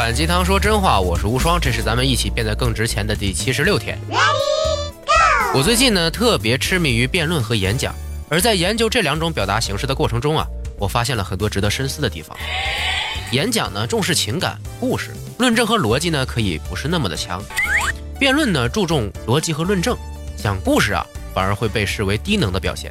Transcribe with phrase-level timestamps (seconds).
[0.00, 3.98] 反鸡汤说真话，我是无双，这是咱们一起变得更值钱的第七十六天。
[5.52, 7.94] 我最近呢特别痴迷于辩论和演讲，
[8.30, 10.46] 而在研究这两种表达形式的过程中啊，
[10.78, 12.34] 我发现了很多值得深思的地方。
[13.32, 17.38] 演讲呢重视情感、故事、论证和逻辑呢可以不是那么的强；
[18.18, 19.94] 辩论呢注重逻辑和论证，
[20.34, 22.90] 讲故事啊反而会被视为低能的表现。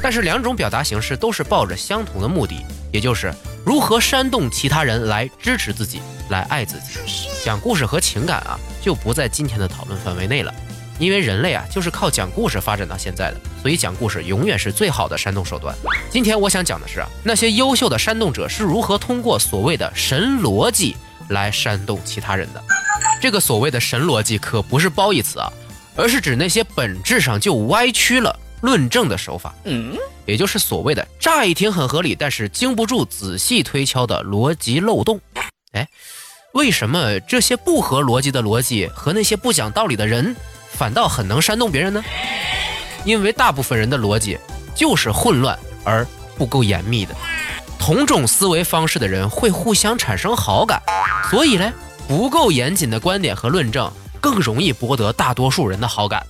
[0.00, 3.34] 但是两种表达形式都是抱着相同的目的，也就是
[3.64, 6.00] 如何煽动其他人来支持自己、
[6.30, 6.98] 来爱自己。
[7.44, 10.52] 讲故事和情感啊，就不在今天的讨论范围内了，
[10.98, 15.74] 因为人类啊就是靠讲故事发展到现在的，所以讲故事永远是最好的煽动手段。
[16.10, 20.96] 今天我想讲的是啊，那些优秀的煽动者是如何通过所谓的神逻辑
[21.28, 22.62] 来煽动其他人的。
[23.20, 25.52] 这个所谓的神逻辑可不是褒义词啊，
[25.94, 28.34] 而是指那些本质上就歪曲了。
[28.60, 29.96] 论证的手法，嗯，
[30.26, 35.20] 也就是所谓的乍一听很合理，但是经不住仔细推敲的逻辑漏洞。
[35.72, 35.88] 哎，
[36.52, 40.36] 为什么这些不合逻辑的逻辑和那些不讲道理的人，
[40.68, 42.02] 反倒很能煽动别人呢？
[43.04, 44.38] 因为大部分人的逻辑
[44.74, 47.14] 就是混乱而不够严密的，
[47.78, 50.82] 同种思维方式的人会互相产生好感，
[51.30, 51.72] 所以呢，
[52.06, 56.26] 不够严谨的观点和论证更容易博得大多数人的好感。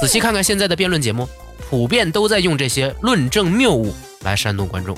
[0.00, 1.28] 仔细看看现在的辩论节目。
[1.72, 4.94] 普遍都在用这些论证谬误来煽动观众，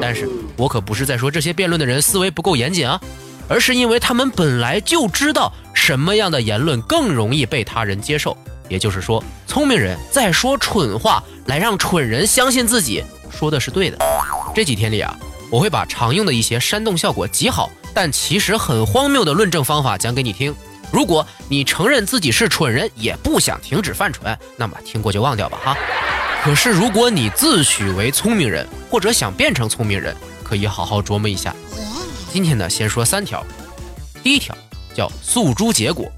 [0.00, 2.98] 但是我可不是在说这些辩论的人思维不够严谨啊，
[3.48, 8.34] 而是因为他们本来就知道什么样的言论更容易被他人接受，
[8.70, 13.98] 也就是说，聪明人在说蠢话来让蠢人相信自己说的是对的。
[14.54, 15.14] 这几天里啊，
[15.50, 20.54] 我会把常用的一些煽动效果极好，但其实很荒谬的论证方法讲给你听。
[20.94, 25.76] 如果你承认自己是蠢人，也不想停止犯蠢，那么听过就忘掉吧哈。
[26.44, 30.14] 可是如果你自诩为聪明人，或者想变成聪明人，
[30.44, 31.52] 可以好好琢磨一下。
[32.32, 33.44] 今天呢，先说三条。
[34.22, 34.56] 第一条
[34.94, 36.08] 叫诉诸结果，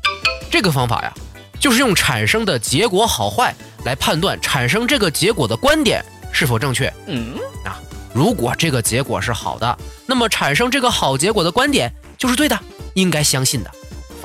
[0.51, 1.15] 这个方法呀，
[1.59, 3.55] 就是用产生的结果好坏
[3.87, 6.93] 来判断产生这个结果的观点是否正确。
[7.07, 7.35] 嗯
[7.65, 7.81] 啊，
[8.13, 12.61] 如果这个结果是好的，那么产生这个好结果的观点就是对的，
[12.93, 13.71] 应该相信的。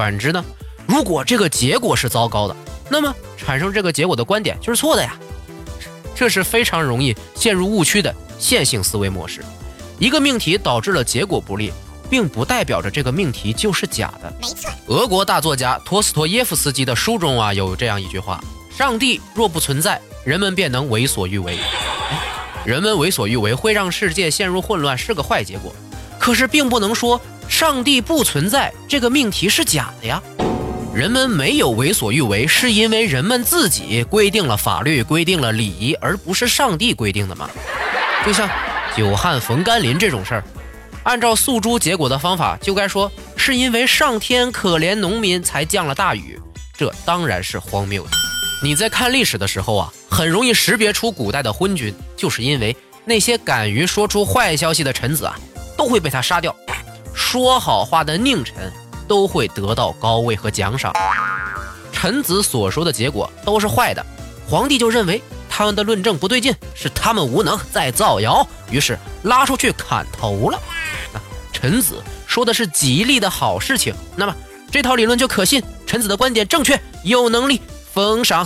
[0.01, 0.43] 反之呢，
[0.87, 2.55] 如果这个结果是糟糕的，
[2.89, 5.15] 那么产生这个结果的观点就是错的呀。
[6.15, 9.45] 这是非常容易陷入误区的线性思维模式。
[9.99, 11.71] 一个命题导致了结果不利，
[12.09, 14.33] 并不代表着这个命题就是假的。
[14.41, 18.43] 没错，俄国大作家托斯托耶夫斯基的书中啊有这样一句话：
[18.75, 21.59] 上帝若不存在，人们便能为所欲为。
[22.65, 25.71] 人们为所欲为会让世界陷入混乱，是个坏结果。
[26.21, 27.19] 可是并不能说。
[27.49, 30.23] 上帝不存在这个命题是假的呀，
[30.95, 37.49] 人们没有为所欲为，是因为人们自己规定了法律，规定了礼仪，而不是上帝规定的嘛。
[38.25, 38.49] 就像
[38.95, 40.43] 久旱逢甘霖这种事儿，
[41.03, 46.39] 按照诉诸结果的方法，就该说是因为上天可怜农民才降了大雨，
[46.77, 48.11] 这当然是荒谬的。
[48.63, 52.73] 你在看历史的时候啊，很容易识别出古代的昏君，就是因为
[53.03, 55.37] 那些敢于说出坏消息的臣子啊，
[55.81, 56.55] 都会被他杀掉。
[57.11, 58.71] 说好话的佞臣
[59.07, 60.93] 都会得到高位和奖赏，
[61.91, 64.05] 臣子所说的结果都是坏的，
[64.47, 65.19] 皇帝就认为
[65.49, 70.61] 他们的论证不对劲，是他们无能在造谣，于是拉出去砍头了。
[71.11, 71.19] 那
[71.51, 74.35] 臣子说的是吉利的好事情，那么
[74.69, 77.59] 这套理论就可信，臣子的观点正确，有能力
[77.91, 78.45] 封赏。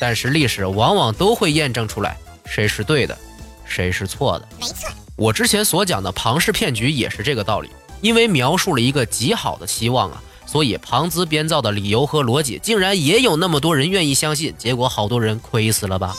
[0.00, 3.16] 但是历史往往都会验证出来谁是对的，
[3.64, 4.48] 谁是错的。
[4.58, 4.88] 没错。
[5.16, 7.70] 我之前所讲的庞氏骗局也是这个道理，
[8.02, 16.14] 因为描述了一个极好的期望啊，所以庞兹编造的理由和逻辑竟然也有那么多人愿意相信，结果好多人亏死了吧。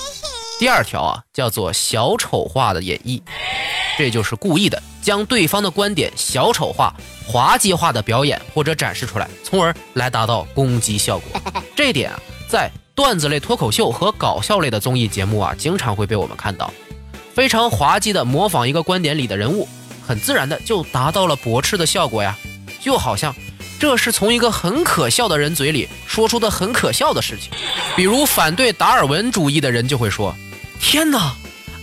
[0.58, 3.22] 第二条啊，叫做小丑化的演绎，
[4.00, 6.92] 这就是故意的将对方的观点小丑化、
[7.28, 11.40] 滑稽化的表演或者展示出来，从而来达到攻击效果。
[11.78, 12.20] 这一点啊，
[12.50, 16.74] 在段子类脱口秀和搞笑类的综艺节目啊，经常会被我们看到。
[17.38, 19.70] 非常滑稽的模仿一个观点里的人物，
[20.04, 22.36] 很自然的就达到了驳斥的效果呀，
[22.82, 23.36] 就好像
[23.80, 27.52] 这是从一个很可笑的人嘴里说出的很可笑的事情。
[27.96, 30.36] 比如反对达尔文主义的人就会说
[30.82, 31.36] ：“天哪，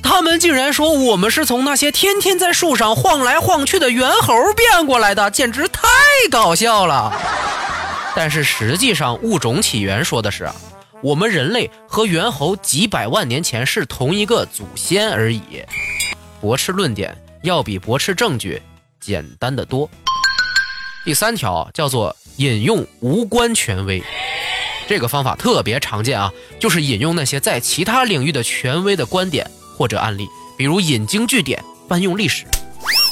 [0.03, 5.87] 他们竟然说我们是从那些天天在树上晃来晃去的猿猴变过来的，简直太
[6.33, 7.13] 搞笑了。”
[8.17, 10.51] 但是实际上，物种起源说的是。
[11.05, 15.63] 我们人类和猿猴几百万年前是同一个祖先而已，
[16.41, 18.63] 驳斥论点要比驳斥证据
[18.99, 19.87] 简单的多。
[21.05, 24.03] 第三条叫做引用无关权威，
[24.89, 29.47] 这个方法特别常见啊，就是引用那些在其他领域的权威的观点
[29.77, 30.27] 或者案例，
[30.57, 32.47] 比如引经据典、搬用历史。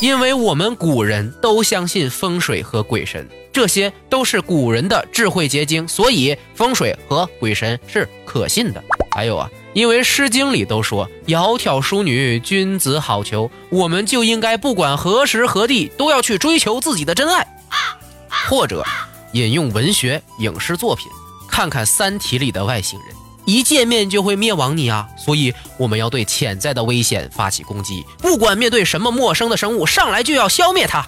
[0.03, 8.83] 因为我们古人都相信风水和鬼神，这些都是古人的智慧结晶，所以风水和鬼神是可信的。
[9.13, 17.47] 还有啊，因为《诗经》里都说“窈窕淑女，君子好逑”，我们就应该不管何时何地都要去追求自己的真爱。
[18.49, 18.85] 或者
[19.35, 21.07] 引用文学、影视作品，
[21.49, 23.15] 看看《三体》里的外星人，
[23.45, 25.09] 一见面就会灭亡你啊！
[25.17, 31.05] 所以我们要对潜在的危险发起攻击，不管面对什么陌生的生物，上来就要消灭它。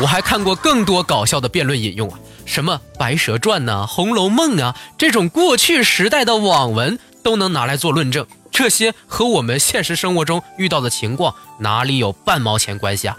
[0.00, 8.26] 我还看过更多搞笑的辩论引用啊，什么《白蛇传》呐、《红楼梦》啊，这种过去时代的网文都能拿来做论证。
[8.50, 13.16] 这些和我们现实生活中遇到的情况哪里有半毛钱关系啊？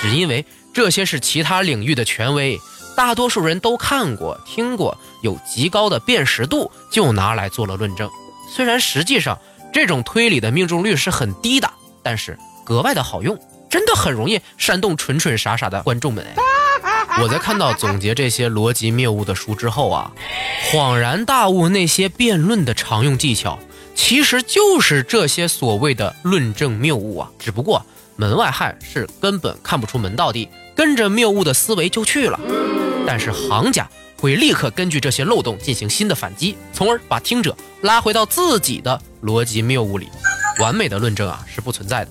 [0.00, 0.44] 只因为
[0.74, 2.58] 这些是其他领域的权威，
[2.96, 8.10] 大多数人都看过、听过，有极高的辨识度，就拿来做了论证。
[8.54, 9.38] 虽然实际上
[9.72, 11.70] 这种推理的命中率是很低的，
[12.02, 13.38] 但是格外的好用。
[13.70, 16.22] 真的很容易煽动蠢蠢傻傻的观众们！
[17.22, 20.12] 我在看到总结这些逻辑谬误的书之后啊，
[20.70, 23.58] 恍然大悟，那些辩论的常用技巧，
[23.94, 27.30] 其实就是这些所谓的论证谬误啊。
[27.38, 27.82] 只不过
[28.16, 30.46] 门外汉是根本看不出门道的，
[30.76, 32.38] 跟着谬误的思维就去了。
[33.06, 40.08] 但是行家会立刻根据这些漏洞进行新的反击，从而把听者拉回到自己的逻辑谬误里。
[40.60, 42.10] 完美的论证啊是不存在的。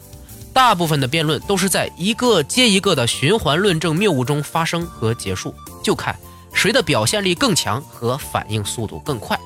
[0.53, 6.13] 大部分的辩论都是在一个接一个的循环论证谬误中发生和结束，就看
[6.53, 9.39] 谁的表现力更强和反应速度更快。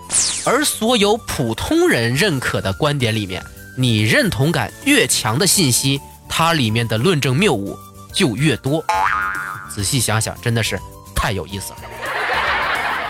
[0.45, 3.44] 而所有普通人认可的观点里面，
[3.77, 7.77] 你认同感越强的信息，它里面的论证谬误
[8.12, 8.83] 就越多。
[9.69, 10.80] 仔细想想，真的是
[11.25, 11.80] 太有意思了。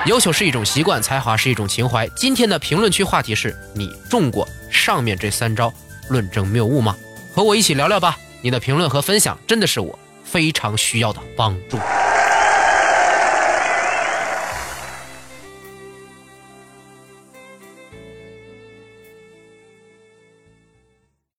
[0.06, 2.07] 优秀是一种习惯，才华是一种情怀。
[2.15, 5.73] 今天的评论区话题是你中过上面这三招
[6.07, 6.95] 论证谬误吗？
[7.35, 11.77] 和我一起聊聊吧，你的评论和分享真的是我非常需要的帮助。